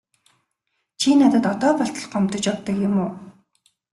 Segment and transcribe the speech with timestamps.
[1.01, 3.09] Чи надад одоо болтол гомдож явдаг юм уу?